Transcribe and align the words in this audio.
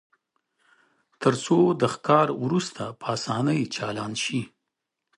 ترڅو 1.21 1.57
د 1.81 1.83
ښکار 1.93 2.27
وروسته 2.43 2.83
په 2.99 3.05
اسانۍ 3.15 3.61
چالان 3.75 4.13
شي 4.23 4.41